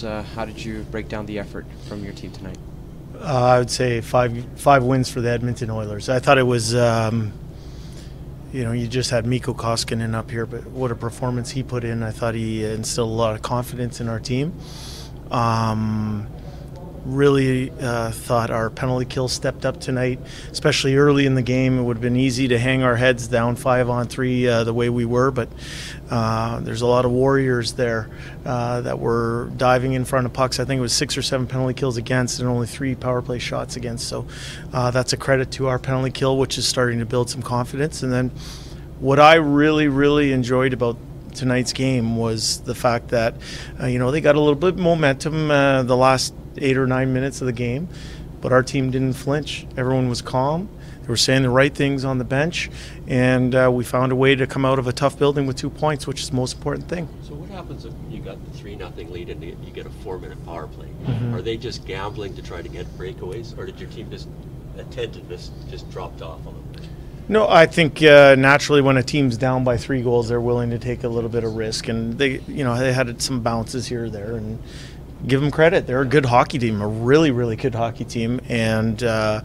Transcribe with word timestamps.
Uh, 0.00 0.22
how 0.34 0.44
did 0.44 0.64
you 0.64 0.84
break 0.90 1.08
down 1.08 1.26
the 1.26 1.38
effort 1.38 1.66
from 1.88 2.02
your 2.04 2.12
team 2.12 2.32
tonight? 2.32 2.58
Uh, 3.20 3.44
I 3.54 3.58
would 3.58 3.70
say 3.70 4.00
five 4.00 4.32
five 4.56 4.82
wins 4.82 5.10
for 5.10 5.20
the 5.20 5.30
Edmonton 5.30 5.70
Oilers. 5.70 6.08
I 6.08 6.18
thought 6.18 6.38
it 6.38 6.46
was, 6.46 6.74
um, 6.74 7.32
you 8.52 8.64
know, 8.64 8.72
you 8.72 8.88
just 8.88 9.10
had 9.10 9.26
Mikko 9.26 9.54
Koskinen 9.54 10.14
up 10.14 10.30
here, 10.30 10.46
but 10.46 10.66
what 10.68 10.90
a 10.90 10.96
performance 10.96 11.50
he 11.50 11.62
put 11.62 11.84
in! 11.84 12.02
I 12.02 12.10
thought 12.10 12.34
he 12.34 12.64
instilled 12.64 13.10
a 13.10 13.12
lot 13.12 13.34
of 13.34 13.42
confidence 13.42 14.00
in 14.00 14.08
our 14.08 14.18
team. 14.18 14.54
Um, 15.30 16.26
really 17.04 17.70
uh, 17.80 18.10
thought 18.10 18.50
our 18.50 18.70
penalty 18.70 19.04
kill 19.04 19.28
stepped 19.28 19.64
up 19.64 19.80
tonight, 19.80 20.20
especially 20.50 20.96
early 20.96 21.26
in 21.26 21.34
the 21.34 21.42
game. 21.42 21.78
It 21.78 21.82
would 21.82 21.96
have 21.96 22.02
been 22.02 22.16
easy 22.16 22.48
to 22.48 22.58
hang 22.58 22.82
our 22.82 22.96
heads 22.96 23.28
down 23.28 23.56
five 23.56 23.88
on 23.90 24.06
three 24.06 24.46
uh, 24.46 24.64
the 24.64 24.74
way 24.74 24.88
we 24.88 25.04
were, 25.04 25.30
but 25.30 25.48
uh, 26.10 26.60
there's 26.60 26.82
a 26.82 26.86
lot 26.86 27.04
of 27.04 27.10
warriors 27.10 27.72
there 27.72 28.08
uh, 28.44 28.80
that 28.82 28.98
were 28.98 29.50
diving 29.56 29.94
in 29.94 30.04
front 30.04 30.26
of 30.26 30.32
pucks. 30.32 30.60
I 30.60 30.64
think 30.64 30.78
it 30.78 30.82
was 30.82 30.92
six 30.92 31.16
or 31.16 31.22
seven 31.22 31.46
penalty 31.46 31.74
kills 31.74 31.96
against 31.96 32.38
and 32.40 32.48
only 32.48 32.66
three 32.66 32.94
power 32.94 33.22
play 33.22 33.38
shots 33.38 33.76
against. 33.76 34.08
So 34.08 34.26
uh, 34.72 34.90
that's 34.90 35.12
a 35.12 35.16
credit 35.16 35.50
to 35.52 35.68
our 35.68 35.78
penalty 35.78 36.10
kill, 36.10 36.38
which 36.38 36.58
is 36.58 36.66
starting 36.66 37.00
to 37.00 37.06
build 37.06 37.30
some 37.30 37.42
confidence. 37.42 38.02
And 38.02 38.12
then 38.12 38.30
what 39.00 39.18
I 39.18 39.34
really, 39.34 39.88
really 39.88 40.32
enjoyed 40.32 40.72
about 40.72 40.96
tonight's 41.34 41.72
game 41.72 42.16
was 42.16 42.60
the 42.60 42.74
fact 42.74 43.08
that 43.08 43.34
uh, 43.80 43.86
you 43.86 43.98
know 43.98 44.10
they 44.10 44.20
got 44.20 44.36
a 44.36 44.40
little 44.40 44.54
bit 44.54 44.76
momentum 44.76 45.50
uh, 45.50 45.82
the 45.82 45.96
last 45.96 46.34
eight 46.58 46.76
or 46.76 46.86
nine 46.86 47.12
minutes 47.12 47.40
of 47.40 47.46
the 47.46 47.52
game, 47.52 47.88
but 48.40 48.52
our 48.52 48.62
team 48.62 48.90
didn't 48.90 49.14
flinch. 49.14 49.66
Everyone 49.76 50.08
was 50.08 50.22
calm. 50.22 50.68
They 51.02 51.08
were 51.08 51.16
saying 51.16 51.42
the 51.42 51.50
right 51.50 51.74
things 51.74 52.04
on 52.04 52.18
the 52.18 52.24
bench, 52.24 52.70
and 53.08 53.54
uh, 53.54 53.70
we 53.72 53.82
found 53.82 54.12
a 54.12 54.16
way 54.16 54.36
to 54.36 54.46
come 54.46 54.64
out 54.64 54.78
of 54.78 54.86
a 54.86 54.92
tough 54.92 55.18
building 55.18 55.46
with 55.46 55.56
two 55.56 55.70
points, 55.70 56.06
which 56.06 56.20
is 56.20 56.30
the 56.30 56.36
most 56.36 56.56
important 56.56 56.88
thing. 56.88 57.08
So 57.22 57.34
what 57.34 57.50
happens 57.50 57.84
if 57.84 57.92
you 58.08 58.20
got 58.20 58.44
the 58.44 58.56
three 58.56 58.76
nothing 58.76 59.10
lead 59.10 59.28
and 59.28 59.42
you 59.42 59.72
get 59.72 59.84
a 59.84 59.90
four 59.90 60.18
minute 60.18 60.44
power 60.44 60.68
play? 60.68 60.86
Mm-hmm. 61.04 61.34
Are 61.34 61.42
they 61.42 61.56
just 61.56 61.86
gambling 61.86 62.36
to 62.36 62.42
try 62.42 62.62
to 62.62 62.68
get 62.68 62.86
breakaways, 62.96 63.58
or 63.58 63.66
did 63.66 63.80
your 63.80 63.90
team 63.90 64.10
just 64.10 64.28
attentiveness 64.78 65.48
just 65.48 65.70
just 65.70 65.90
dropped 65.90 66.22
off 66.22 66.40
a 66.46 66.50
little 66.50 66.62
bit? 66.72 66.82
No, 67.28 67.48
I 67.48 67.66
think 67.66 68.02
uh, 68.02 68.34
naturally 68.36 68.80
when 68.80 68.96
a 68.96 69.02
team's 69.02 69.36
down 69.36 69.64
by 69.64 69.76
three 69.76 70.02
goals, 70.02 70.28
they're 70.28 70.40
willing 70.40 70.70
to 70.70 70.78
take 70.78 71.04
a 71.04 71.08
little 71.08 71.30
bit 71.30 71.44
of 71.44 71.54
risk, 71.54 71.88
and 71.88 72.18
they, 72.18 72.40
you 72.46 72.64
know, 72.64 72.76
they 72.76 72.92
had 72.92 73.22
some 73.22 73.40
bounces 73.40 73.86
here 73.86 74.04
or 74.04 74.10
there, 74.10 74.36
and 74.36 74.58
give 75.26 75.40
them 75.40 75.50
credit. 75.50 75.86
They're 75.86 76.02
a 76.02 76.06
good 76.06 76.26
hockey 76.26 76.58
team, 76.58 76.80
a 76.80 76.88
really, 76.88 77.30
really 77.30 77.56
good 77.56 77.74
hockey 77.74 78.04
team, 78.04 78.40
and 78.48 79.02
uh, 79.02 79.42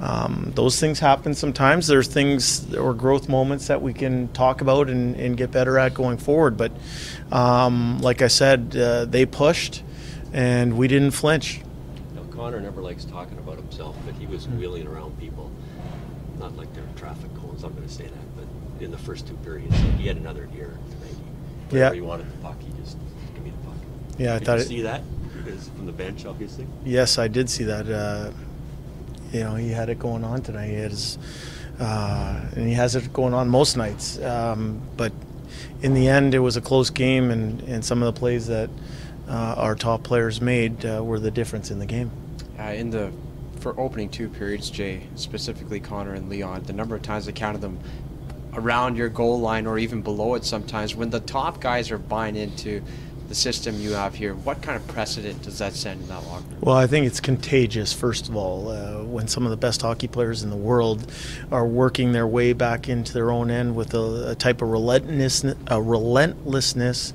um, 0.00 0.52
those 0.54 0.80
things 0.80 0.98
happen 0.98 1.34
sometimes. 1.34 1.86
There's 1.86 2.08
things 2.08 2.74
or 2.74 2.94
growth 2.94 3.28
moments 3.28 3.68
that 3.68 3.80
we 3.80 3.92
can 3.92 4.28
talk 4.28 4.60
about 4.60 4.90
and, 4.90 5.14
and 5.16 5.36
get 5.36 5.50
better 5.52 5.78
at 5.78 5.94
going 5.94 6.18
forward. 6.18 6.56
But 6.56 6.72
um, 7.30 8.00
like 8.00 8.22
I 8.22 8.28
said, 8.28 8.76
uh, 8.76 9.04
they 9.04 9.26
pushed, 9.26 9.82
and 10.32 10.76
we 10.76 10.88
didn't 10.88 11.12
flinch. 11.12 11.60
Now, 12.14 12.24
Connor 12.34 12.60
never 12.60 12.82
likes 12.82 13.04
talking 13.04 13.38
about 13.38 13.56
himself, 13.56 13.96
but 14.04 14.14
he 14.14 14.26
was 14.26 14.48
wheeling 14.48 14.86
around 14.86 15.18
people, 15.20 15.50
not 16.38 16.56
like 16.56 16.72
they're 16.74 16.84
traffic 16.96 17.32
cones. 17.36 17.62
I'm 17.62 17.72
going 17.74 17.86
to 17.86 17.94
say 17.94 18.04
that, 18.04 18.36
but 18.36 18.84
in 18.84 18.90
the 18.90 18.98
first 18.98 19.28
two 19.28 19.34
periods, 19.36 19.76
he 19.98 20.08
had 20.08 20.16
another 20.16 20.46
gear 20.46 20.76
tonight. 20.90 21.16
Wherever 21.70 21.94
yeah. 21.94 22.00
he 22.00 22.06
wanted 22.06 22.30
the 22.30 22.36
puck, 22.38 22.60
he 22.60 22.72
just 22.82 22.96
give 23.34 23.44
me 23.44 23.50
the 23.50 23.68
puck. 23.68 23.76
Yeah, 24.18 24.34
I 24.34 24.38
did 24.38 24.46
thought 24.46 24.58
you 24.58 24.64
it, 24.64 24.68
see 24.68 24.82
that 24.82 25.02
because 25.36 25.68
from 25.68 25.86
the 25.86 25.92
bench, 25.92 26.26
obviously. 26.26 26.66
Yes, 26.84 27.18
I 27.18 27.28
did 27.28 27.48
see 27.50 27.64
that. 27.64 27.88
Uh, 27.88 28.32
you 29.32 29.40
know, 29.40 29.54
he 29.54 29.70
had 29.70 29.88
it 29.88 29.98
going 29.98 30.24
on 30.24 30.42
tonight. 30.42 30.68
He 30.68 30.74
has, 30.74 31.18
uh, 31.80 32.44
and 32.54 32.68
he 32.68 32.74
has 32.74 32.94
it 32.94 33.12
going 33.12 33.34
on 33.34 33.48
most 33.48 33.76
nights. 33.76 34.18
Um, 34.20 34.82
but 34.96 35.12
in 35.80 35.94
the 35.94 36.08
end, 36.08 36.34
it 36.34 36.40
was 36.40 36.56
a 36.56 36.60
close 36.60 36.90
game, 36.90 37.30
and, 37.30 37.60
and 37.62 37.84
some 37.84 38.02
of 38.02 38.14
the 38.14 38.18
plays 38.18 38.46
that 38.48 38.68
uh, 39.28 39.54
our 39.56 39.74
top 39.74 40.02
players 40.02 40.40
made 40.40 40.84
uh, 40.84 41.02
were 41.02 41.18
the 41.18 41.30
difference 41.30 41.70
in 41.70 41.78
the 41.78 41.86
game. 41.86 42.10
Uh, 42.58 42.64
in 42.64 42.90
the 42.90 43.10
for 43.60 43.78
opening 43.78 44.08
two 44.08 44.28
periods, 44.28 44.70
Jay, 44.70 45.06
specifically 45.14 45.78
Connor 45.78 46.14
and 46.14 46.28
Leon, 46.28 46.64
the 46.64 46.72
number 46.72 46.96
of 46.96 47.02
times 47.02 47.28
I 47.28 47.32
counted 47.32 47.60
them 47.60 47.78
around 48.54 48.96
your 48.96 49.08
goal 49.08 49.40
line 49.40 49.66
or 49.66 49.78
even 49.78 50.02
below 50.02 50.34
it 50.34 50.44
sometimes 50.44 50.94
when 50.94 51.10
the 51.10 51.20
top 51.20 51.60
guys 51.60 51.90
are 51.90 51.96
buying 51.96 52.36
into 52.36 52.82
the 53.32 53.36
system 53.36 53.80
you 53.80 53.92
have 53.92 54.14
here, 54.14 54.34
what 54.34 54.60
kind 54.60 54.76
of 54.76 54.86
precedent 54.88 55.40
does 55.40 55.56
that 55.56 55.72
send 55.72 56.02
in 56.02 56.08
that 56.08 56.22
locker 56.26 56.44
room? 56.50 56.58
Well, 56.60 56.76
I 56.76 56.86
think 56.86 57.06
it's 57.06 57.18
contagious, 57.18 57.90
first 57.90 58.28
of 58.28 58.36
all, 58.36 58.68
uh, 58.68 59.04
when 59.04 59.26
some 59.26 59.46
of 59.46 59.50
the 59.50 59.56
best 59.56 59.80
hockey 59.80 60.06
players 60.06 60.42
in 60.42 60.50
the 60.50 60.56
world 60.56 61.10
are 61.50 61.66
working 61.66 62.12
their 62.12 62.26
way 62.26 62.52
back 62.52 62.90
into 62.90 63.14
their 63.14 63.30
own 63.30 63.50
end 63.50 63.74
with 63.74 63.94
a, 63.94 64.32
a 64.32 64.34
type 64.34 64.60
of 64.60 64.68
relentlessness, 64.68 65.56
a 65.68 65.80
relentlessness 65.80 67.14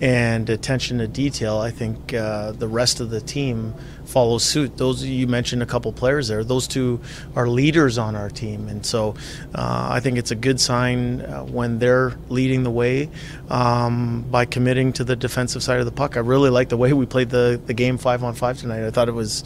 and 0.00 0.48
attention 0.50 0.98
to 0.98 1.08
detail, 1.08 1.58
I 1.58 1.70
think 1.70 2.12
uh, 2.14 2.52
the 2.52 2.68
rest 2.68 3.00
of 3.00 3.10
the 3.10 3.20
team 3.20 3.74
follows 4.04 4.44
suit. 4.44 4.76
Those 4.76 5.04
you 5.04 5.26
mentioned 5.26 5.62
a 5.62 5.66
couple 5.66 5.92
players 5.92 6.28
there; 6.28 6.44
those 6.44 6.66
two 6.68 7.00
are 7.36 7.48
leaders 7.48 7.98
on 7.98 8.16
our 8.16 8.28
team, 8.28 8.68
and 8.68 8.84
so 8.84 9.14
uh, 9.54 9.88
I 9.90 10.00
think 10.00 10.18
it's 10.18 10.30
a 10.30 10.36
good 10.36 10.60
sign 10.60 11.20
uh, 11.20 11.44
when 11.44 11.78
they're 11.78 12.14
leading 12.28 12.62
the 12.62 12.70
way 12.70 13.08
um, 13.48 14.22
by 14.30 14.44
committing 14.44 14.92
to 14.94 15.04
the 15.04 15.16
defensive 15.16 15.62
side 15.62 15.78
of 15.78 15.86
the 15.86 15.92
puck. 15.92 16.16
I 16.16 16.20
really 16.20 16.50
like 16.50 16.68
the 16.68 16.76
way 16.76 16.92
we 16.92 17.06
played 17.06 17.30
the, 17.30 17.60
the 17.64 17.74
game 17.74 17.98
five 17.98 18.22
on 18.24 18.34
five 18.34 18.58
tonight. 18.58 18.86
I 18.86 18.90
thought 18.90 19.08
it 19.08 19.12
was 19.12 19.44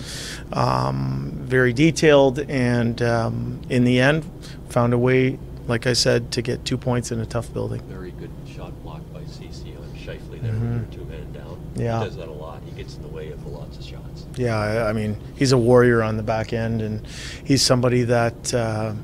um, 0.53 1.33
very 1.35 1.73
detailed, 1.73 2.39
and 2.39 3.01
um, 3.03 3.61
in 3.69 3.85
the 3.85 4.01
end, 4.01 4.29
found 4.69 4.93
a 4.93 4.99
way. 4.99 5.39
Like 5.69 5.87
I 5.87 5.93
said, 5.93 6.33
to 6.33 6.43
get 6.43 6.65
two 6.65 6.77
points 6.79 7.13
in 7.13 7.21
a 7.21 7.27
tough 7.27 7.53
building. 7.53 7.81
Very 7.83 8.11
good 8.13 8.31
shot 8.47 8.73
blocked 8.83 9.13
by 9.13 9.25
Ceci 9.27 9.77
on 9.77 9.85
Scheifele 9.95 10.43
there 10.43 10.53
mm-hmm. 10.53 10.91
two 10.91 11.05
men 11.05 11.31
down. 11.33 11.61
Yeah. 11.77 12.01
He 12.01 12.07
does 12.07 12.17
that 12.17 12.29
a 12.29 12.33
lot. 12.33 12.63
He 12.65 12.73
gets 12.73 12.97
in 12.97 13.03
the 13.03 13.09
way 13.09 13.31
of 13.31 13.47
lots 13.47 13.79
of 13.79 13.85
shots. 13.85 14.27
Yeah, 14.37 14.57
I, 14.57 14.91
I 14.91 14.93
mean, 14.93 15.21
he's 15.37 15.53
a 15.53 15.59
warrior 15.59 16.03
on 16.03 16.17
the 16.17 16.23
back 16.23 16.53
end, 16.53 16.81
and 16.81 17.07
he's 17.45 17.63
somebody 17.63 18.03
that 18.05 18.55
uh, 18.55 18.95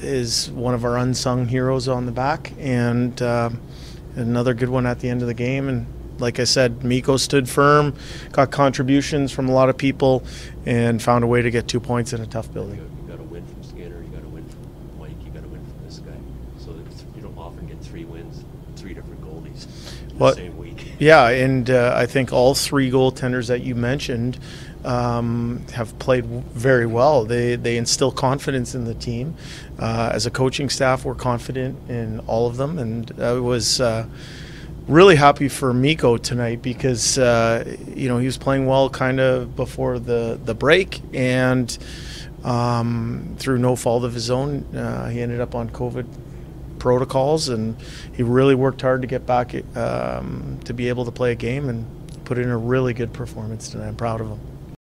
is 0.00 0.50
one 0.50 0.74
of 0.74 0.84
our 0.84 0.96
unsung 0.98 1.46
heroes 1.46 1.88
on 1.88 2.06
the 2.06 2.12
back, 2.12 2.52
and 2.58 3.20
uh, 3.22 3.50
another 4.16 4.54
good 4.54 4.68
one 4.68 4.86
at 4.86 5.00
the 5.00 5.08
end 5.08 5.22
of 5.22 5.28
the 5.28 5.34
game. 5.34 5.68
And 5.68 5.86
like 6.18 6.40
I 6.40 6.44
said, 6.44 6.82
Mikko 6.84 7.18
stood 7.18 7.48
firm, 7.48 7.94
got 8.32 8.50
contributions 8.50 9.30
from 9.32 9.48
a 9.48 9.52
lot 9.52 9.68
of 9.68 9.76
people, 9.76 10.24
and 10.64 11.02
found 11.02 11.22
a 11.22 11.26
way 11.26 11.42
to 11.42 11.50
get 11.50 11.68
two 11.68 11.80
points 11.80 12.12
in 12.12 12.20
a 12.20 12.26
tough 12.26 12.52
building. 12.52 12.76
You 12.76 13.08
got 13.08 13.18
to 13.18 13.24
win 13.24 13.46
from 13.46 13.62
Skinner. 13.62 14.02
You 14.02 14.08
got 14.08 14.22
to 14.22 14.28
win 14.28 14.48
from 14.48 14.98
Mike. 14.98 15.10
You 15.22 15.30
got 15.30 15.42
to 15.42 15.48
win 15.48 15.62
from 15.64 15.84
this 15.84 15.98
guy. 15.98 16.12
So 16.58 16.72
you 17.52 17.60
don't 17.60 17.68
get 17.68 17.80
three 17.80 18.04
wins, 18.04 18.44
three 18.76 18.94
different 18.94 19.20
goalies 19.22 19.66
Well, 20.18 20.34
same 20.34 20.56
week. 20.56 20.92
Yeah, 20.98 21.28
and 21.28 21.68
uh, 21.68 21.92
I 21.94 22.06
think 22.06 22.32
all 22.32 22.54
three 22.54 22.90
goaltenders 22.90 23.48
that 23.48 23.62
you 23.62 23.74
mentioned 23.74 24.38
um, 24.84 25.62
have 25.74 25.98
played 25.98 26.24
very 26.24 26.86
well. 26.86 27.24
They 27.24 27.56
they 27.56 27.76
instill 27.76 28.12
confidence 28.12 28.74
in 28.74 28.84
the 28.84 28.94
team. 28.94 29.34
Uh, 29.78 30.10
as 30.14 30.24
a 30.24 30.30
coaching 30.30 30.70
staff, 30.70 31.04
we're 31.04 31.14
confident 31.14 31.76
in 31.90 32.20
all 32.20 32.46
of 32.46 32.56
them, 32.56 32.78
and 32.78 33.12
I 33.20 33.32
was. 33.32 33.80
Uh, 33.80 34.06
Really 34.88 35.16
happy 35.16 35.48
for 35.48 35.74
Mikko 35.74 36.16
tonight 36.18 36.62
because 36.62 37.18
uh, 37.18 37.76
you 37.88 38.08
know 38.08 38.18
he 38.18 38.26
was 38.26 38.38
playing 38.38 38.66
well 38.66 38.88
kind 38.88 39.18
of 39.18 39.56
before 39.56 39.98
the 39.98 40.38
the 40.44 40.54
break 40.54 41.02
and 41.12 41.76
um, 42.44 43.34
through 43.36 43.58
no 43.58 43.74
fault 43.74 44.04
of 44.04 44.14
his 44.14 44.30
own 44.30 44.62
uh, 44.76 45.08
he 45.08 45.20
ended 45.20 45.40
up 45.40 45.56
on 45.56 45.70
COVID 45.70 46.06
protocols, 46.78 47.48
and 47.48 47.76
he 48.14 48.22
really 48.22 48.54
worked 48.54 48.82
hard 48.82 49.02
to 49.02 49.08
get 49.08 49.26
back 49.26 49.54
um, 49.76 50.60
to 50.64 50.74
be 50.74 50.88
able 50.88 51.04
to 51.04 51.10
play 51.10 51.32
a 51.32 51.36
game 51.36 51.68
and 51.68 51.86
put 52.24 52.38
in 52.38 52.48
a 52.48 52.58
really 52.58 52.94
good 52.94 53.12
performance 53.12 53.68
tonight. 53.68 53.88
I'm 53.88 53.96
proud 53.96 54.20
of 54.20 54.28
him. 54.28 54.55